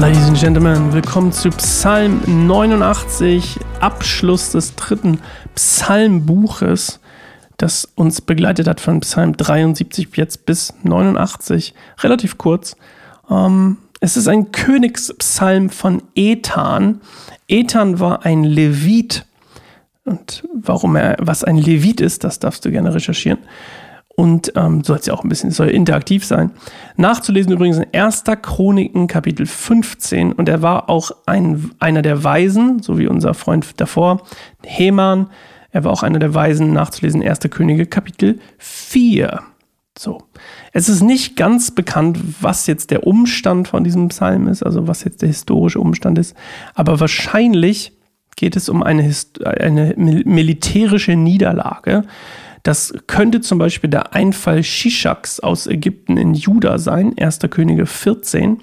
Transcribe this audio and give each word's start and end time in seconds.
Ladies 0.00 0.26
and 0.26 0.40
Gentlemen, 0.40 0.92
willkommen 0.94 1.32
zu 1.32 1.50
Psalm 1.50 2.22
89, 2.26 3.60
Abschluss 3.80 4.52
des 4.52 4.74
dritten 4.74 5.20
Psalmbuches, 5.54 6.98
das 7.58 7.84
uns 7.94 8.22
begleitet 8.22 8.66
hat 8.66 8.80
von 8.80 9.00
Psalm 9.00 9.36
73 9.36 10.08
jetzt 10.14 10.46
bis 10.46 10.72
89, 10.82 11.74
relativ 12.00 12.38
kurz. 12.38 12.74
Ähm, 13.30 13.76
es 14.00 14.16
ist 14.16 14.28
ein 14.28 14.50
Königspsalm 14.50 15.68
von 15.68 16.02
Ethan. 16.14 17.02
Ethan 17.46 18.00
war 18.00 18.24
ein 18.24 18.44
Levit. 18.44 19.26
Und 20.06 20.42
warum 20.54 20.96
er, 20.96 21.16
was 21.20 21.44
ein 21.44 21.58
Levit 21.58 22.00
ist, 22.00 22.24
das 22.24 22.38
darfst 22.38 22.64
du 22.64 22.70
gerne 22.70 22.94
recherchieren. 22.94 23.40
Und 24.14 24.52
ähm, 24.56 24.84
soll 24.84 24.98
es 24.98 25.06
ja 25.06 25.14
auch 25.14 25.24
ein 25.24 25.28
bisschen, 25.28 25.50
soll 25.50 25.68
interaktiv 25.68 26.24
sein. 26.24 26.50
Nachzulesen 26.96 27.52
übrigens 27.52 27.78
in 27.78 27.86
1. 27.92 28.24
Chroniken, 28.42 29.06
Kapitel 29.06 29.46
15. 29.46 30.32
Und 30.32 30.48
er 30.48 30.60
war 30.60 30.90
auch 30.90 31.12
ein, 31.26 31.70
einer 31.78 32.02
der 32.02 32.22
Weisen, 32.22 32.82
so 32.82 32.98
wie 32.98 33.06
unser 33.06 33.32
Freund 33.32 33.80
davor, 33.80 34.22
Heman. 34.64 35.28
Er 35.70 35.84
war 35.84 35.92
auch 35.92 36.02
einer 36.02 36.18
der 36.18 36.34
Weisen, 36.34 36.74
nachzulesen, 36.74 37.22
1. 37.22 37.40
Könige, 37.50 37.86
Kapitel 37.86 38.38
4. 38.58 39.40
So. 39.98 40.22
Es 40.72 40.88
ist 40.88 41.02
nicht 41.02 41.36
ganz 41.36 41.70
bekannt, 41.70 42.18
was 42.40 42.66
jetzt 42.66 42.90
der 42.90 43.06
Umstand 43.06 43.68
von 43.68 43.84
diesem 43.84 44.08
Psalm 44.08 44.48
ist, 44.48 44.62
also 44.62 44.88
was 44.88 45.04
jetzt 45.04 45.22
der 45.22 45.28
historische 45.28 45.80
Umstand 45.80 46.18
ist. 46.18 46.36
Aber 46.74 47.00
wahrscheinlich 47.00 47.92
geht 48.36 48.56
es 48.56 48.68
um 48.68 48.82
eine, 48.82 49.10
eine 49.44 49.94
militärische 49.96 51.16
Niederlage 51.16 52.04
das 52.62 52.94
könnte 53.06 53.40
zum 53.40 53.58
Beispiel 53.58 53.90
der 53.90 54.14
Einfall 54.14 54.62
Shishaks 54.62 55.40
aus 55.40 55.66
Ägypten 55.66 56.16
in 56.16 56.34
Juda 56.34 56.78
sein, 56.78 57.14
1. 57.18 57.40
Könige 57.50 57.86
14. 57.86 58.62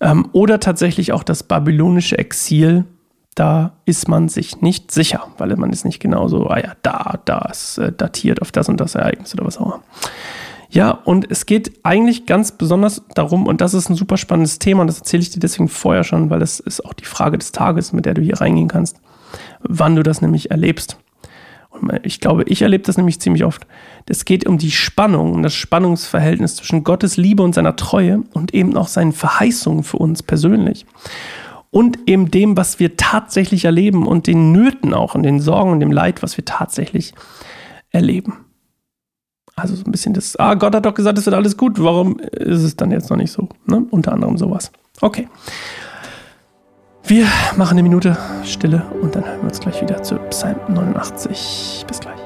Ähm, 0.00 0.28
oder 0.32 0.60
tatsächlich 0.60 1.12
auch 1.12 1.22
das 1.22 1.42
babylonische 1.42 2.18
Exil. 2.18 2.84
Da 3.34 3.76
ist 3.84 4.08
man 4.08 4.28
sich 4.28 4.62
nicht 4.62 4.90
sicher, 4.90 5.28
weil 5.38 5.54
man 5.56 5.70
ist 5.70 5.84
nicht 5.84 6.00
genau 6.00 6.26
so, 6.26 6.48
ah 6.48 6.58
ja, 6.58 6.72
da, 6.82 7.20
da 7.24 7.48
ist 7.50 7.78
äh, 7.78 7.92
datiert 7.92 8.42
auf 8.42 8.50
das 8.50 8.68
und 8.68 8.80
das 8.80 8.96
Ereignis 8.96 9.32
oder 9.34 9.44
was 9.44 9.58
auch 9.58 9.66
immer. 9.66 9.82
Ja, 10.70 10.90
und 10.90 11.30
es 11.30 11.46
geht 11.46 11.80
eigentlich 11.84 12.26
ganz 12.26 12.52
besonders 12.52 13.02
darum, 13.14 13.46
und 13.46 13.60
das 13.60 13.74
ist 13.74 13.88
ein 13.88 13.94
super 13.94 14.16
spannendes 14.16 14.58
Thema, 14.58 14.82
und 14.82 14.88
das 14.88 14.98
erzähle 14.98 15.22
ich 15.22 15.30
dir 15.30 15.40
deswegen 15.40 15.68
vorher 15.68 16.04
schon, 16.04 16.30
weil 16.30 16.40
das 16.40 16.60
ist 16.60 16.84
auch 16.84 16.92
die 16.92 17.06
Frage 17.06 17.38
des 17.38 17.52
Tages, 17.52 17.92
mit 17.92 18.04
der 18.04 18.14
du 18.14 18.20
hier 18.20 18.40
reingehen 18.40 18.68
kannst, 18.68 19.00
wann 19.60 19.96
du 19.96 20.02
das 20.02 20.20
nämlich 20.20 20.50
erlebst. 20.50 20.98
Ich 22.02 22.20
glaube, 22.20 22.44
ich 22.44 22.62
erlebe 22.62 22.84
das 22.84 22.96
nämlich 22.96 23.20
ziemlich 23.20 23.44
oft. 23.44 23.66
Es 24.06 24.24
geht 24.24 24.46
um 24.46 24.58
die 24.58 24.70
Spannung, 24.70 25.32
um 25.32 25.42
das 25.42 25.54
Spannungsverhältnis 25.54 26.56
zwischen 26.56 26.84
Gottes 26.84 27.16
Liebe 27.16 27.42
und 27.42 27.54
seiner 27.54 27.76
Treue 27.76 28.22
und 28.34 28.54
eben 28.54 28.76
auch 28.76 28.88
seinen 28.88 29.12
Verheißungen 29.12 29.84
für 29.84 29.98
uns 29.98 30.22
persönlich. 30.22 30.86
Und 31.70 31.98
eben 32.06 32.30
dem, 32.30 32.56
was 32.56 32.80
wir 32.80 32.96
tatsächlich 32.96 33.64
erleben 33.64 34.06
und 34.06 34.26
den 34.26 34.52
Nöten 34.52 34.94
auch 34.94 35.14
und 35.14 35.22
den 35.22 35.40
Sorgen 35.40 35.72
und 35.72 35.80
dem 35.80 35.92
Leid, 35.92 36.22
was 36.22 36.36
wir 36.36 36.44
tatsächlich 36.44 37.14
erleben. 37.90 38.44
Also 39.54 39.74
so 39.74 39.84
ein 39.84 39.90
bisschen 39.90 40.14
das, 40.14 40.36
ah, 40.36 40.54
Gott 40.54 40.74
hat 40.74 40.86
doch 40.86 40.94
gesagt, 40.94 41.18
es 41.18 41.26
wird 41.26 41.34
alles 41.34 41.56
gut, 41.56 41.82
warum 41.82 42.20
ist 42.20 42.62
es 42.62 42.76
dann 42.76 42.90
jetzt 42.90 43.10
noch 43.10 43.16
nicht 43.16 43.32
so? 43.32 43.48
Ne? 43.66 43.84
Unter 43.90 44.12
anderem 44.12 44.38
sowas. 44.38 44.70
Okay. 45.00 45.28
Wir 47.08 47.26
machen 47.56 47.78
eine 47.78 47.82
Minute 47.82 48.18
Stille 48.44 48.82
und 49.00 49.16
dann 49.16 49.24
hören 49.24 49.38
wir 49.38 49.48
uns 49.48 49.58
gleich 49.60 49.80
wieder 49.80 50.02
zu 50.02 50.16
Psalm 50.28 50.58
89. 50.68 51.86
Bis 51.88 52.00
gleich. 52.00 52.17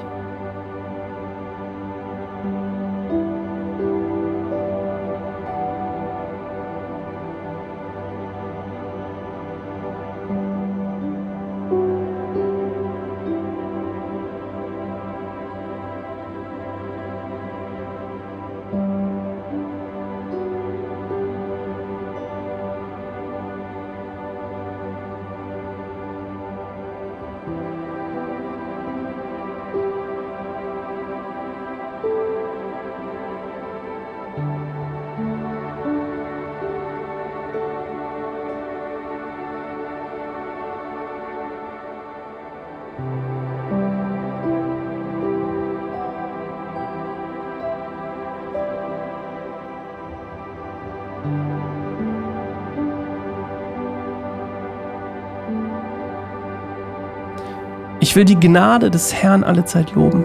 Ich 58.13 58.17
will 58.17 58.25
die 58.25 58.39
Gnade 58.39 58.91
des 58.91 59.11
Herrn 59.11 59.43
alle 59.43 59.65
Zeit 59.65 59.95
loben 59.95 60.23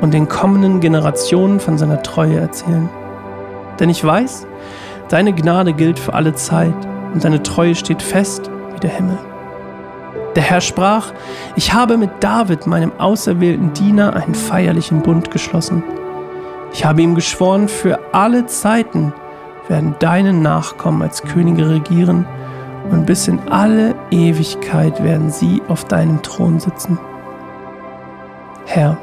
und 0.00 0.14
den 0.14 0.28
kommenden 0.28 0.78
Generationen 0.78 1.58
von 1.58 1.76
seiner 1.76 2.04
Treue 2.04 2.38
erzählen. 2.38 2.88
Denn 3.80 3.90
ich 3.90 4.04
weiß, 4.04 4.46
deine 5.08 5.32
Gnade 5.32 5.72
gilt 5.72 5.98
für 5.98 6.14
alle 6.14 6.34
Zeit 6.34 6.72
und 7.12 7.24
deine 7.24 7.42
Treue 7.42 7.74
steht 7.74 8.00
fest 8.00 8.48
wie 8.74 8.78
der 8.78 8.90
Himmel. 8.90 9.18
Der 10.36 10.44
Herr 10.44 10.60
sprach, 10.60 11.12
ich 11.56 11.72
habe 11.72 11.96
mit 11.96 12.10
David, 12.20 12.68
meinem 12.68 12.92
auserwählten 12.98 13.72
Diener, 13.72 14.14
einen 14.14 14.36
feierlichen 14.36 15.02
Bund 15.02 15.32
geschlossen. 15.32 15.82
Ich 16.72 16.84
habe 16.84 17.02
ihm 17.02 17.16
geschworen, 17.16 17.66
für 17.66 17.98
alle 18.12 18.46
Zeiten 18.46 19.12
werden 19.66 19.96
deine 19.98 20.32
Nachkommen 20.32 21.02
als 21.02 21.24
Könige 21.24 21.70
regieren 21.70 22.24
und 22.90 23.06
bis 23.06 23.28
in 23.28 23.38
alle 23.50 23.94
Ewigkeit 24.10 25.02
werden 25.02 25.30
sie 25.30 25.62
auf 25.68 25.84
deinem 25.84 26.22
Thron 26.22 26.60
sitzen. 26.60 26.98
Herr, 28.66 28.98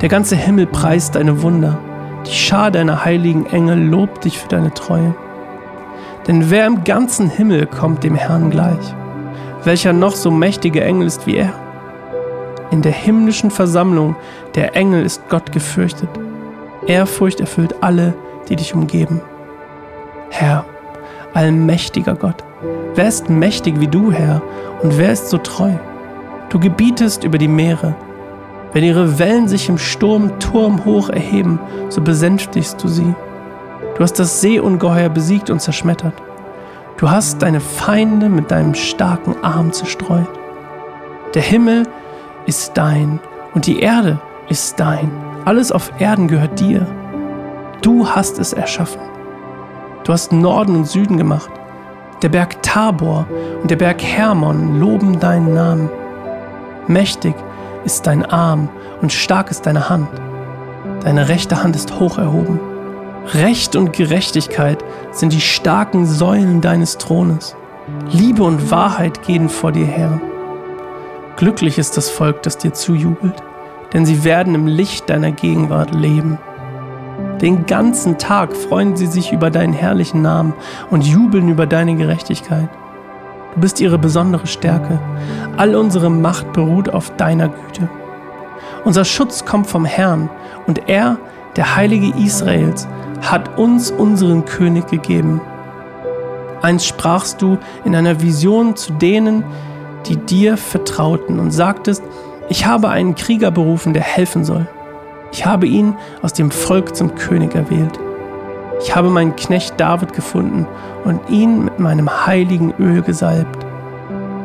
der 0.00 0.08
ganze 0.08 0.36
Himmel 0.36 0.66
preist 0.66 1.14
deine 1.14 1.42
Wunder, 1.42 1.78
die 2.26 2.32
Schar 2.32 2.70
deiner 2.70 3.04
heiligen 3.04 3.46
Engel 3.46 3.78
lobt 3.78 4.24
dich 4.24 4.38
für 4.38 4.48
deine 4.48 4.72
Treue. 4.72 5.14
Denn 6.26 6.50
wer 6.50 6.66
im 6.66 6.84
ganzen 6.84 7.28
Himmel 7.28 7.66
kommt 7.66 8.04
dem 8.04 8.14
Herrn 8.14 8.50
gleich? 8.50 8.94
Welcher 9.64 9.92
noch 9.92 10.14
so 10.14 10.30
mächtige 10.30 10.82
Engel 10.82 11.06
ist 11.06 11.26
wie 11.26 11.36
er? 11.36 11.52
In 12.70 12.82
der 12.82 12.92
himmlischen 12.92 13.50
Versammlung 13.50 14.16
der 14.54 14.76
Engel 14.76 15.04
ist 15.04 15.28
Gott 15.28 15.52
gefürchtet. 15.52 16.08
Ehrfurcht 16.86 17.40
erfüllt 17.40 17.76
alle, 17.82 18.14
die 18.48 18.56
dich 18.56 18.74
umgeben. 18.74 19.20
Herr, 20.30 20.64
allmächtiger 21.34 22.14
Gott, 22.14 22.42
Wer 22.94 23.08
ist 23.08 23.30
mächtig 23.30 23.80
wie 23.80 23.88
du, 23.88 24.12
Herr, 24.12 24.42
und 24.82 24.98
wer 24.98 25.12
ist 25.12 25.30
so 25.30 25.38
treu? 25.38 25.72
Du 26.50 26.60
gebietest 26.60 27.24
über 27.24 27.38
die 27.38 27.48
Meere. 27.48 27.94
Wenn 28.74 28.84
ihre 28.84 29.18
Wellen 29.18 29.48
sich 29.48 29.70
im 29.70 29.78
Sturm 29.78 30.38
turmhoch 30.38 31.08
erheben, 31.08 31.58
so 31.88 32.02
besänftigst 32.02 32.82
du 32.82 32.88
sie. 32.88 33.14
Du 33.96 34.02
hast 34.02 34.18
das 34.18 34.42
Seeungeheuer 34.42 35.08
besiegt 35.08 35.48
und 35.48 35.60
zerschmettert. 35.60 36.14
Du 36.98 37.10
hast 37.10 37.40
deine 37.40 37.60
Feinde 37.60 38.28
mit 38.28 38.50
deinem 38.50 38.74
starken 38.74 39.36
Arm 39.42 39.72
zerstreut. 39.72 40.28
Der 41.34 41.42
Himmel 41.42 41.84
ist 42.44 42.72
dein 42.74 43.20
und 43.54 43.66
die 43.66 43.80
Erde 43.80 44.20
ist 44.50 44.78
dein. 44.78 45.10
Alles 45.46 45.72
auf 45.72 45.90
Erden 45.98 46.28
gehört 46.28 46.60
dir. 46.60 46.86
Du 47.80 48.06
hast 48.06 48.38
es 48.38 48.52
erschaffen. 48.52 49.00
Du 50.04 50.12
hast 50.12 50.30
Norden 50.32 50.76
und 50.76 50.86
Süden 50.86 51.16
gemacht. 51.16 51.50
Der 52.22 52.28
Berg 52.28 52.62
Tabor 52.62 53.26
und 53.62 53.68
der 53.68 53.76
Berg 53.76 54.00
Hermon 54.00 54.78
loben 54.78 55.18
deinen 55.18 55.54
Namen. 55.54 55.90
Mächtig 56.86 57.34
ist 57.84 58.06
dein 58.06 58.24
Arm 58.24 58.68
und 59.00 59.12
stark 59.12 59.50
ist 59.50 59.66
deine 59.66 59.88
Hand. 59.88 60.08
Deine 61.02 61.28
rechte 61.28 61.64
Hand 61.64 61.74
ist 61.74 61.98
hoch 61.98 62.18
erhoben. 62.18 62.60
Recht 63.34 63.74
und 63.74 63.92
Gerechtigkeit 63.92 64.84
sind 65.10 65.32
die 65.32 65.40
starken 65.40 66.06
Säulen 66.06 66.60
deines 66.60 66.96
Thrones. 66.96 67.56
Liebe 68.12 68.44
und 68.44 68.70
Wahrheit 68.70 69.22
gehen 69.22 69.48
vor 69.48 69.72
dir 69.72 69.86
her. 69.86 70.20
Glücklich 71.34 71.76
ist 71.76 71.96
das 71.96 72.08
Volk, 72.08 72.44
das 72.44 72.56
dir 72.56 72.72
zujubelt, 72.72 73.42
denn 73.92 74.06
sie 74.06 74.22
werden 74.22 74.54
im 74.54 74.68
Licht 74.68 75.10
deiner 75.10 75.32
Gegenwart 75.32 75.92
leben. 75.92 76.38
Den 77.40 77.66
ganzen 77.66 78.18
Tag 78.18 78.54
freuen 78.54 78.96
sie 78.96 79.06
sich 79.06 79.32
über 79.32 79.50
deinen 79.50 79.72
herrlichen 79.72 80.22
Namen 80.22 80.54
und 80.90 81.04
jubeln 81.04 81.48
über 81.48 81.66
deine 81.66 81.96
Gerechtigkeit. 81.96 82.68
Du 83.54 83.60
bist 83.60 83.80
ihre 83.80 83.98
besondere 83.98 84.46
Stärke. 84.46 85.00
All 85.56 85.74
unsere 85.74 86.08
Macht 86.08 86.52
beruht 86.52 86.88
auf 86.88 87.14
deiner 87.16 87.48
Güte. 87.48 87.88
Unser 88.84 89.04
Schutz 89.04 89.44
kommt 89.44 89.66
vom 89.66 89.84
Herrn 89.84 90.30
und 90.66 90.88
er, 90.88 91.18
der 91.56 91.76
Heilige 91.76 92.16
Israels, 92.16 92.88
hat 93.20 93.58
uns 93.58 93.90
unseren 93.90 94.44
König 94.44 94.86
gegeben. 94.86 95.40
Einst 96.62 96.86
sprachst 96.86 97.42
du 97.42 97.58
in 97.84 97.94
einer 97.94 98.22
Vision 98.22 98.76
zu 98.76 98.92
denen, 98.92 99.44
die 100.06 100.16
dir 100.16 100.56
vertrauten 100.56 101.38
und 101.38 101.50
sagtest, 101.50 102.02
ich 102.48 102.66
habe 102.66 102.88
einen 102.88 103.14
Krieger 103.14 103.50
berufen, 103.50 103.92
der 103.92 104.02
helfen 104.02 104.44
soll. 104.44 104.66
Ich 105.32 105.46
habe 105.46 105.66
ihn 105.66 105.96
aus 106.20 106.34
dem 106.34 106.50
Volk 106.50 106.94
zum 106.94 107.14
König 107.14 107.54
erwählt. 107.54 107.98
Ich 108.82 108.94
habe 108.94 109.08
meinen 109.08 109.34
Knecht 109.34 109.80
David 109.80 110.12
gefunden 110.12 110.66
und 111.04 111.20
ihn 111.30 111.64
mit 111.64 111.78
meinem 111.78 112.26
heiligen 112.26 112.74
Öl 112.78 113.00
gesalbt. 113.00 113.64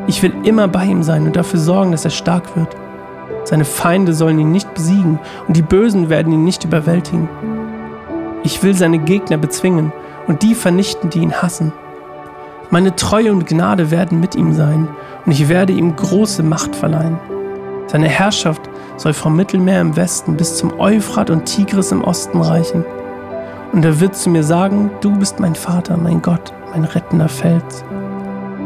Ich 0.06 0.22
will 0.22 0.32
immer 0.44 0.66
bei 0.66 0.84
ihm 0.84 1.02
sein 1.02 1.26
und 1.26 1.36
dafür 1.36 1.60
sorgen, 1.60 1.92
dass 1.92 2.06
er 2.06 2.10
stark 2.10 2.56
wird. 2.56 2.74
Seine 3.44 3.66
Feinde 3.66 4.14
sollen 4.14 4.38
ihn 4.38 4.50
nicht 4.50 4.72
besiegen 4.72 5.18
und 5.46 5.56
die 5.56 5.62
Bösen 5.62 6.08
werden 6.08 6.32
ihn 6.32 6.44
nicht 6.44 6.64
überwältigen. 6.64 7.28
Ich 8.42 8.62
will 8.62 8.74
seine 8.74 8.98
Gegner 8.98 9.36
bezwingen 9.36 9.92
und 10.26 10.42
die 10.42 10.54
vernichten, 10.54 11.10
die 11.10 11.18
ihn 11.18 11.34
hassen. 11.34 11.72
Meine 12.70 12.96
Treue 12.96 13.32
und 13.32 13.46
Gnade 13.46 13.90
werden 13.90 14.20
mit 14.20 14.34
ihm 14.34 14.54
sein 14.54 14.88
und 15.26 15.32
ich 15.32 15.48
werde 15.50 15.74
ihm 15.74 15.96
große 15.96 16.42
Macht 16.42 16.74
verleihen. 16.74 17.18
Seine 17.86 18.08
Herrschaft 18.08 18.68
soll 18.98 19.14
vom 19.14 19.36
Mittelmeer 19.36 19.80
im 19.80 19.96
Westen 19.96 20.36
bis 20.36 20.56
zum 20.56 20.78
Euphrat 20.78 21.30
und 21.30 21.46
Tigris 21.46 21.92
im 21.92 22.04
Osten 22.04 22.40
reichen. 22.40 22.84
Und 23.72 23.84
er 23.84 24.00
wird 24.00 24.16
zu 24.16 24.28
mir 24.28 24.42
sagen, 24.42 24.90
du 25.00 25.16
bist 25.16 25.40
mein 25.40 25.54
Vater, 25.54 25.96
mein 25.96 26.20
Gott, 26.20 26.52
mein 26.72 26.84
rettender 26.84 27.28
Fels. 27.28 27.84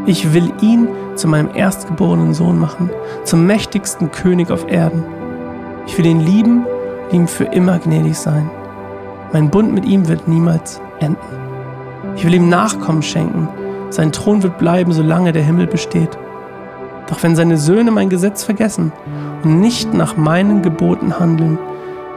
Ich 0.06 0.34
will 0.34 0.52
ihn 0.60 0.88
zu 1.14 1.28
meinem 1.28 1.50
erstgeborenen 1.54 2.34
Sohn 2.34 2.58
machen, 2.58 2.90
zum 3.24 3.46
mächtigsten 3.46 4.10
König 4.10 4.50
auf 4.50 4.68
Erden. 4.68 5.04
Ich 5.86 5.96
will 5.98 6.06
ihn 6.06 6.20
lieben 6.20 6.64
und 6.64 7.12
ihm 7.12 7.28
für 7.28 7.44
immer 7.44 7.78
gnädig 7.78 8.18
sein. 8.18 8.50
Mein 9.32 9.50
Bund 9.50 9.72
mit 9.72 9.84
ihm 9.84 10.08
wird 10.08 10.26
niemals 10.26 10.80
enden. 11.00 11.18
Ich 12.16 12.24
will 12.24 12.34
ihm 12.34 12.48
Nachkommen 12.48 13.02
schenken. 13.02 13.48
Sein 13.90 14.12
Thron 14.12 14.42
wird 14.42 14.58
bleiben, 14.58 14.92
solange 14.92 15.32
der 15.32 15.42
Himmel 15.42 15.66
besteht. 15.66 16.18
Doch 17.12 17.22
wenn 17.22 17.36
seine 17.36 17.58
Söhne 17.58 17.90
mein 17.90 18.08
Gesetz 18.08 18.42
vergessen 18.42 18.90
und 19.44 19.60
nicht 19.60 19.92
nach 19.92 20.16
meinen 20.16 20.62
Geboten 20.62 21.18
handeln, 21.18 21.58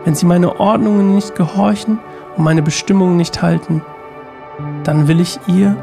wenn 0.05 0.15
sie 0.15 0.25
meine 0.25 0.57
Ordnungen 0.57 1.13
nicht 1.13 1.35
gehorchen 1.35 1.99
und 2.37 2.45
meine 2.45 2.61
Bestimmungen 2.61 3.17
nicht 3.17 3.41
halten, 3.41 3.81
dann 4.85 5.09
will 5.09 5.19
ich 5.19 5.37
ihr 5.47 5.75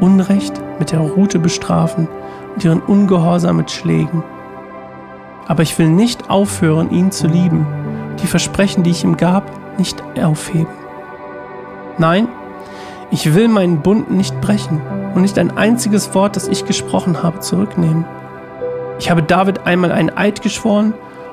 Unrecht 0.00 0.60
mit 0.80 0.90
der 0.90 0.98
Rute 0.98 1.38
bestrafen 1.38 2.08
und 2.52 2.64
ihren 2.64 2.80
Ungehorsam 2.80 3.58
mit 3.58 3.70
Schlägen. 3.70 4.24
Aber 5.46 5.62
ich 5.62 5.78
will 5.78 5.88
nicht 5.88 6.28
aufhören, 6.28 6.90
ihn 6.90 7.12
zu 7.12 7.28
lieben, 7.28 7.64
die 8.20 8.26
Versprechen, 8.26 8.82
die 8.82 8.90
ich 8.90 9.04
ihm 9.04 9.16
gab, 9.16 9.44
nicht 9.78 10.02
aufheben. 10.20 10.74
Nein, 11.98 12.26
ich 13.12 13.32
will 13.32 13.46
meinen 13.46 13.80
Bund 13.80 14.10
nicht 14.10 14.40
brechen 14.40 14.80
und 15.14 15.22
nicht 15.22 15.38
ein 15.38 15.56
einziges 15.56 16.16
Wort, 16.16 16.34
das 16.34 16.48
ich 16.48 16.64
gesprochen 16.64 17.22
habe, 17.22 17.38
zurücknehmen. 17.38 18.04
Ich 19.00 19.10
habe 19.10 19.22
David 19.22 19.66
einmal 19.66 19.92
einen 19.92 20.14
Eid 20.14 20.42
geschworen 20.42 20.92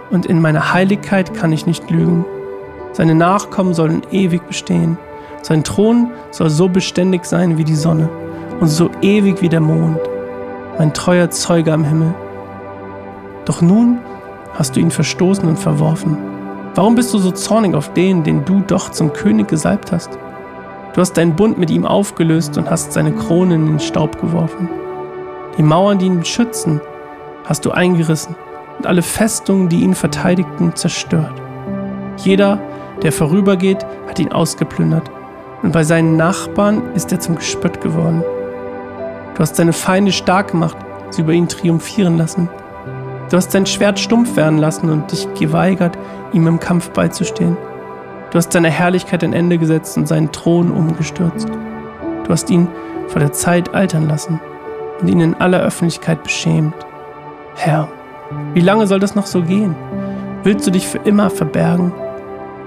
und 0.09 0.25
in 0.25 0.41
meiner 0.41 0.71
Heiligkeit 0.71 1.33
kann 1.33 1.51
ich 1.51 1.65
nicht 1.65 1.91
lügen. 1.91 2.23
Seine 2.93 3.13
Nachkommen 3.13 3.73
sollen 3.73 4.03
ewig 4.09 4.47
bestehen. 4.47 4.97
Sein 5.41 5.65
Thron 5.65 6.11
soll 6.31 6.49
so 6.49 6.69
beständig 6.69 7.25
sein 7.25 7.57
wie 7.57 7.65
die 7.65 7.75
Sonne 7.75 8.07
und 8.61 8.69
so 8.69 8.89
ewig 9.01 9.41
wie 9.41 9.49
der 9.49 9.59
Mond, 9.59 9.99
mein 10.79 10.93
treuer 10.93 11.29
Zeuge 11.29 11.73
am 11.73 11.83
Himmel. 11.83 12.15
Doch 13.43 13.61
nun 13.61 13.99
hast 14.53 14.77
du 14.77 14.79
ihn 14.79 14.89
verstoßen 14.89 15.47
und 15.47 15.59
verworfen. 15.59 16.17
Warum 16.73 16.95
bist 16.95 17.13
du 17.13 17.17
so 17.17 17.31
zornig 17.31 17.75
auf 17.75 17.91
den, 17.91 18.23
den 18.23 18.45
du 18.45 18.61
doch 18.65 18.91
zum 18.91 19.11
König 19.11 19.49
gesalbt 19.49 19.91
hast? 19.91 20.17
Du 20.93 21.01
hast 21.01 21.17
deinen 21.17 21.35
Bund 21.35 21.57
mit 21.57 21.69
ihm 21.69 21.85
aufgelöst 21.85 22.57
und 22.57 22.69
hast 22.69 22.93
seine 22.93 23.11
Krone 23.11 23.55
in 23.55 23.65
den 23.65 23.79
Staub 23.81 24.21
geworfen. 24.21 24.69
Die 25.57 25.63
Mauern, 25.63 25.99
die 25.99 26.05
ihn 26.05 26.23
schützen, 26.23 26.79
hast 27.47 27.65
du 27.65 27.71
eingerissen 27.71 28.35
und 28.77 28.85
alle 28.85 29.01
Festungen, 29.01 29.69
die 29.69 29.81
ihn 29.81 29.95
verteidigten, 29.95 30.75
zerstört. 30.75 31.33
Jeder, 32.17 32.59
der 33.01 33.11
vorübergeht, 33.11 33.85
hat 34.07 34.19
ihn 34.19 34.31
ausgeplündert 34.31 35.09
und 35.63 35.71
bei 35.71 35.83
seinen 35.83 36.17
Nachbarn 36.17 36.93
ist 36.93 37.11
er 37.11 37.19
zum 37.19 37.35
Gespött 37.35 37.81
geworden. 37.81 38.23
Du 39.33 39.39
hast 39.39 39.55
seine 39.55 39.73
Feinde 39.73 40.11
stark 40.11 40.51
gemacht, 40.51 40.77
sie 41.09 41.21
über 41.21 41.33
ihn 41.33 41.47
triumphieren 41.47 42.17
lassen. 42.17 42.49
Du 43.29 43.37
hast 43.37 43.51
sein 43.51 43.65
Schwert 43.65 43.99
stumpf 43.99 44.35
werden 44.35 44.57
lassen 44.57 44.89
und 44.89 45.11
dich 45.11 45.27
geweigert, 45.33 45.97
ihm 46.33 46.47
im 46.47 46.59
Kampf 46.59 46.89
beizustehen. 46.91 47.57
Du 48.31 48.37
hast 48.37 48.51
seiner 48.51 48.69
Herrlichkeit 48.69 49.23
ein 49.23 49.33
Ende 49.33 49.57
gesetzt 49.57 49.97
und 49.97 50.07
seinen 50.07 50.31
Thron 50.31 50.71
umgestürzt. 50.71 51.47
Du 52.23 52.29
hast 52.29 52.49
ihn 52.49 52.67
vor 53.07 53.19
der 53.19 53.31
Zeit 53.31 53.73
altern 53.73 54.07
lassen 54.07 54.39
und 54.99 55.07
ihn 55.07 55.19
in 55.19 55.33
aller 55.35 55.61
Öffentlichkeit 55.61 56.23
beschämt. 56.23 56.86
Herr, 57.59 57.87
wie 58.53 58.61
lange 58.61 58.85
soll 58.85 58.99
das 58.99 59.15
noch 59.15 59.25
so 59.25 59.41
gehen? 59.41 59.75
Willst 60.43 60.67
du 60.67 60.71
dich 60.71 60.87
für 60.87 60.99
immer 60.99 61.31
verbergen? 61.31 61.91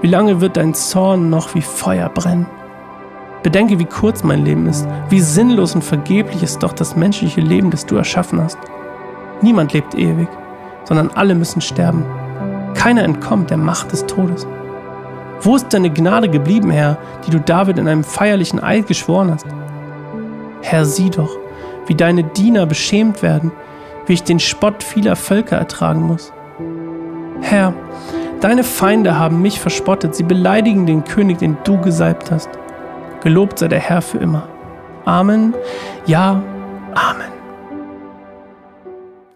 Wie 0.02 0.08
lange 0.08 0.40
wird 0.40 0.56
dein 0.56 0.74
Zorn 0.74 1.30
noch 1.30 1.54
wie 1.54 1.62
Feuer 1.62 2.08
brennen? 2.08 2.46
Bedenke, 3.44 3.78
wie 3.78 3.84
kurz 3.84 4.24
mein 4.24 4.44
Leben 4.44 4.66
ist, 4.66 4.88
wie 5.08 5.20
sinnlos 5.20 5.76
und 5.76 5.84
vergeblich 5.84 6.42
ist 6.42 6.64
doch 6.64 6.72
das 6.72 6.96
menschliche 6.96 7.40
Leben, 7.40 7.70
das 7.70 7.86
du 7.86 7.96
erschaffen 7.96 8.42
hast. 8.42 8.58
Niemand 9.42 9.72
lebt 9.72 9.94
ewig, 9.94 10.28
sondern 10.82 11.10
alle 11.14 11.36
müssen 11.36 11.60
sterben. 11.60 12.04
Keiner 12.74 13.04
entkommt 13.04 13.50
der 13.50 13.58
Macht 13.58 13.92
des 13.92 14.04
Todes. 14.06 14.44
Wo 15.40 15.54
ist 15.54 15.72
deine 15.72 15.90
Gnade 15.90 16.28
geblieben, 16.28 16.70
Herr, 16.70 16.98
die 17.24 17.30
du 17.30 17.38
David 17.38 17.78
in 17.78 17.86
einem 17.86 18.04
feierlichen 18.04 18.60
Eid 18.60 18.88
geschworen 18.88 19.30
hast? 19.30 19.46
Herr, 20.62 20.84
sieh 20.84 21.10
doch, 21.10 21.38
wie 21.86 21.94
deine 21.94 22.24
Diener 22.24 22.66
beschämt 22.66 23.22
werden, 23.22 23.52
wie 24.06 24.14
ich 24.14 24.22
den 24.22 24.40
Spott 24.40 24.82
vieler 24.82 25.16
Völker 25.16 25.56
ertragen 25.56 26.02
muss. 26.02 26.32
Herr, 27.40 27.74
deine 28.40 28.64
Feinde 28.64 29.18
haben 29.18 29.42
mich 29.42 29.60
verspottet, 29.60 30.14
sie 30.14 30.24
beleidigen 30.24 30.86
den 30.86 31.04
König, 31.04 31.38
den 31.38 31.56
du 31.64 31.80
gesalbt 31.80 32.30
hast. 32.30 32.50
Gelobt 33.22 33.58
sei 33.58 33.68
der 33.68 33.80
Herr 33.80 34.02
für 34.02 34.18
immer. 34.18 34.48
Amen. 35.04 35.54
Ja, 36.06 36.42
Amen. 36.94 37.32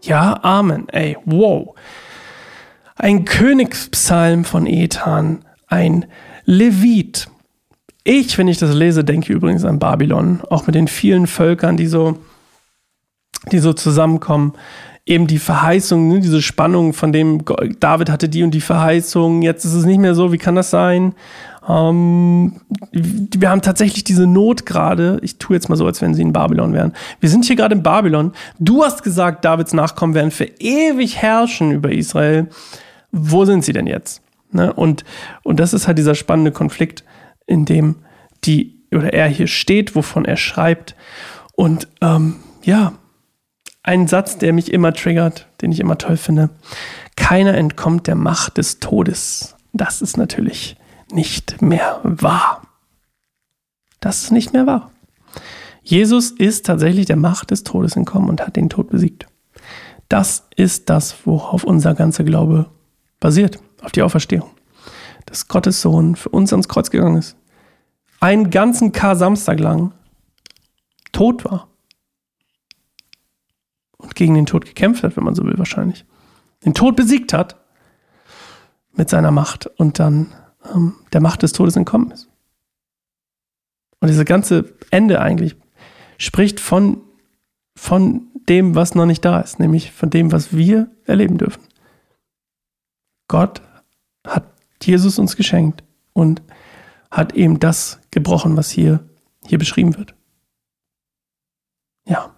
Ja, 0.02 0.38
Amen. 0.42 0.88
Ey, 0.90 1.16
wow. 1.24 1.74
Ein 2.96 3.24
Königspsalm 3.24 4.44
von 4.44 4.66
Ethan, 4.66 5.44
ein 5.66 6.06
Levit. 6.44 7.28
Ich, 8.04 8.36
wenn 8.36 8.48
ich 8.48 8.58
das 8.58 8.74
lese, 8.74 9.02
denke 9.02 9.32
übrigens 9.32 9.64
an 9.64 9.78
Babylon, 9.78 10.42
auch 10.50 10.66
mit 10.66 10.74
den 10.74 10.88
vielen 10.88 11.26
Völkern, 11.26 11.76
die 11.76 11.86
so, 11.86 12.18
die 13.52 13.58
so 13.58 13.72
zusammenkommen. 13.72 14.52
Eben 15.06 15.26
die 15.26 15.38
Verheißung, 15.38 16.08
ne, 16.08 16.20
diese 16.20 16.40
Spannung, 16.40 16.94
von 16.94 17.12
dem 17.12 17.42
David 17.78 18.10
hatte 18.10 18.28
die 18.28 18.42
und 18.42 18.52
die 18.52 18.62
Verheißung, 18.62 19.42
jetzt 19.42 19.66
ist 19.66 19.74
es 19.74 19.84
nicht 19.84 19.98
mehr 19.98 20.14
so, 20.14 20.32
wie 20.32 20.38
kann 20.38 20.54
das 20.54 20.70
sein? 20.70 21.14
Ähm, 21.68 22.60
wir 22.92 23.50
haben 23.50 23.62
tatsächlich 23.62 24.04
diese 24.04 24.26
Not 24.26 24.64
gerade. 24.64 25.18
Ich 25.22 25.38
tue 25.38 25.56
jetzt 25.56 25.68
mal 25.68 25.76
so, 25.76 25.86
als 25.86 26.00
wenn 26.00 26.14
sie 26.14 26.22
in 26.22 26.32
Babylon 26.32 26.72
wären. 26.72 26.92
Wir 27.20 27.28
sind 27.28 27.44
hier 27.44 27.56
gerade 27.56 27.74
in 27.74 27.82
Babylon. 27.82 28.32
Du 28.58 28.82
hast 28.82 29.02
gesagt, 29.02 29.44
Davids 29.44 29.74
Nachkommen 29.74 30.14
werden 30.14 30.30
für 30.30 30.44
ewig 30.58 31.16
herrschen 31.16 31.70
über 31.72 31.92
Israel. 31.92 32.48
Wo 33.12 33.44
sind 33.44 33.64
sie 33.64 33.72
denn 33.72 33.86
jetzt? 33.86 34.22
Ne? 34.52 34.72
Und, 34.72 35.04
und 35.42 35.60
das 35.60 35.74
ist 35.74 35.86
halt 35.86 35.98
dieser 35.98 36.14
spannende 36.14 36.52
Konflikt, 36.52 37.04
in 37.46 37.64
dem 37.64 37.96
die 38.44 38.74
oder 38.94 39.12
er 39.12 39.28
hier 39.28 39.48
steht, 39.48 39.94
wovon 39.96 40.24
er 40.24 40.36
schreibt. 40.36 40.94
Und 41.56 41.88
ähm, 42.00 42.36
ja, 42.62 42.92
ein 43.84 44.08
Satz, 44.08 44.38
der 44.38 44.52
mich 44.52 44.72
immer 44.72 44.92
triggert, 44.92 45.46
den 45.60 45.70
ich 45.70 45.78
immer 45.78 45.98
toll 45.98 46.16
finde. 46.16 46.50
Keiner 47.16 47.54
entkommt 47.54 48.06
der 48.08 48.16
Macht 48.16 48.56
des 48.56 48.80
Todes. 48.80 49.54
Das 49.72 50.02
ist 50.02 50.16
natürlich 50.16 50.76
nicht 51.12 51.60
mehr 51.62 52.00
wahr. 52.02 52.62
Das 54.00 54.22
ist 54.22 54.32
nicht 54.32 54.52
mehr 54.52 54.66
wahr. 54.66 54.90
Jesus 55.82 56.30
ist 56.30 56.64
tatsächlich 56.64 57.06
der 57.06 57.16
Macht 57.16 57.50
des 57.50 57.62
Todes 57.62 57.94
entkommen 57.94 58.30
und 58.30 58.40
hat 58.40 58.56
den 58.56 58.70
Tod 58.70 58.88
besiegt. 58.88 59.26
Das 60.08 60.46
ist 60.56 60.88
das, 60.88 61.14
worauf 61.26 61.62
unser 61.62 61.94
ganzer 61.94 62.24
Glaube 62.24 62.70
basiert, 63.20 63.58
auf 63.82 63.92
die 63.92 64.02
Auferstehung. 64.02 64.50
Dass 65.26 65.48
Gottes 65.48 65.82
Sohn 65.82 66.16
für 66.16 66.30
uns 66.30 66.52
ans 66.52 66.68
Kreuz 66.68 66.90
gegangen 66.90 67.18
ist. 67.18 67.36
Einen 68.20 68.48
ganzen 68.50 68.92
Kar-Samstag 68.92 69.60
lang 69.60 69.92
tot 71.12 71.44
war. 71.44 71.68
Gegen 74.14 74.34
den 74.34 74.46
Tod 74.46 74.64
gekämpft 74.64 75.02
hat, 75.02 75.16
wenn 75.16 75.24
man 75.24 75.34
so 75.34 75.44
will, 75.44 75.58
wahrscheinlich. 75.58 76.04
Den 76.64 76.74
Tod 76.74 76.96
besiegt 76.96 77.32
hat 77.32 77.56
mit 78.92 79.10
seiner 79.10 79.30
Macht 79.30 79.66
und 79.66 79.98
dann 79.98 80.32
ähm, 80.72 80.94
der 81.12 81.20
Macht 81.20 81.42
des 81.42 81.52
Todes 81.52 81.76
entkommen 81.76 82.10
ist. 82.10 82.28
Und 84.00 84.08
dieses 84.08 84.24
ganze 84.24 84.74
Ende 84.90 85.20
eigentlich 85.20 85.56
spricht 86.18 86.60
von, 86.60 87.00
von 87.76 88.28
dem, 88.48 88.74
was 88.74 88.94
noch 88.94 89.06
nicht 89.06 89.24
da 89.24 89.40
ist, 89.40 89.58
nämlich 89.58 89.92
von 89.92 90.10
dem, 90.10 90.32
was 90.32 90.54
wir 90.54 90.90
erleben 91.04 91.38
dürfen. 91.38 91.62
Gott 93.28 93.62
hat 94.26 94.44
Jesus 94.82 95.18
uns 95.18 95.36
geschenkt 95.36 95.82
und 96.12 96.42
hat 97.10 97.32
eben 97.34 97.58
das 97.58 98.00
gebrochen, 98.10 98.56
was 98.56 98.70
hier, 98.70 99.08
hier 99.46 99.58
beschrieben 99.58 99.96
wird. 99.96 100.14
ja. 102.06 102.33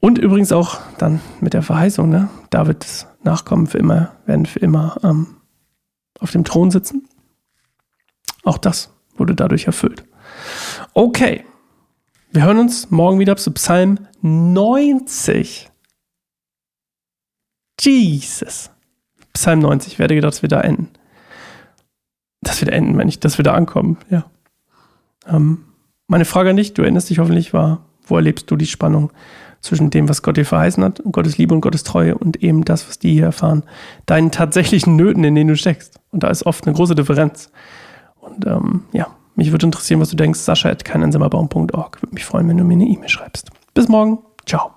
Und 0.00 0.18
übrigens 0.18 0.52
auch 0.52 0.78
dann 0.98 1.20
mit 1.40 1.54
der 1.54 1.62
Verheißung, 1.62 2.08
ne? 2.08 2.28
Davids 2.50 3.06
Nachkommen 3.22 3.66
für 3.66 3.78
immer, 3.78 4.12
werden 4.24 4.46
für 4.46 4.60
immer 4.60 4.98
ähm, 5.02 5.36
auf 6.20 6.30
dem 6.30 6.44
Thron 6.44 6.70
sitzen. 6.70 7.08
Auch 8.44 8.58
das 8.58 8.90
wurde 9.16 9.34
dadurch 9.34 9.66
erfüllt. 9.66 10.04
Okay. 10.94 11.44
Wir 12.30 12.44
hören 12.44 12.58
uns 12.58 12.90
morgen 12.90 13.18
wieder 13.18 13.36
zu 13.36 13.50
Psalm 13.52 13.98
90. 14.20 15.70
Jesus. 17.80 18.70
Psalm 19.32 19.58
90. 19.60 19.94
Ich 19.94 19.98
werde 19.98 20.14
gedacht, 20.14 20.34
dass 20.34 20.42
wir 20.42 20.48
da 20.48 20.60
enden. 20.60 20.90
Dass 22.42 22.60
wir 22.60 22.66
da 22.66 22.72
enden, 22.72 22.96
wenn 22.98 23.08
ich, 23.08 23.20
dass 23.20 23.38
wir 23.38 23.42
da 23.42 23.54
ankommen. 23.54 23.98
Ja. 24.10 24.30
Ähm, 25.26 25.64
meine 26.06 26.24
Frage 26.24 26.50
an 26.50 26.56
dich, 26.56 26.74
du 26.74 26.82
erinnerst 26.82 27.10
dich 27.10 27.18
hoffentlich, 27.18 27.52
war, 27.52 27.84
wo 28.06 28.16
erlebst 28.16 28.50
du 28.50 28.56
die 28.56 28.66
Spannung 28.66 29.12
zwischen 29.60 29.90
dem, 29.90 30.08
was 30.08 30.22
Gott 30.22 30.36
dir 30.36 30.44
verheißen 30.44 30.82
hat, 30.84 31.02
Gottes 31.10 31.38
Liebe 31.38 31.54
und 31.54 31.60
Gottes 31.60 31.84
Treue 31.84 32.16
und 32.16 32.42
eben 32.42 32.64
das, 32.64 32.88
was 32.88 32.98
die 32.98 33.12
hier 33.12 33.24
erfahren, 33.24 33.64
deinen 34.06 34.30
tatsächlichen 34.30 34.96
Nöten, 34.96 35.24
in 35.24 35.34
denen 35.34 35.48
du 35.48 35.56
steckst. 35.56 35.98
Und 36.10 36.22
da 36.22 36.28
ist 36.28 36.46
oft 36.46 36.66
eine 36.66 36.74
große 36.74 36.94
Differenz. 36.94 37.50
Und 38.20 38.46
ähm, 38.46 38.84
ja, 38.92 39.08
mich 39.34 39.52
würde 39.52 39.66
interessieren, 39.66 40.00
was 40.00 40.10
du 40.10 40.16
denkst. 40.16 40.40
Sascha 40.40 40.70
at 40.70 40.84
keineinsamerbaum.org. 40.84 42.02
Würde 42.02 42.14
mich 42.14 42.24
freuen, 42.24 42.48
wenn 42.48 42.56
du 42.56 42.64
mir 42.64 42.74
eine 42.74 42.86
E-Mail 42.86 43.08
schreibst. 43.08 43.50
Bis 43.74 43.88
morgen. 43.88 44.18
Ciao. 44.46 44.75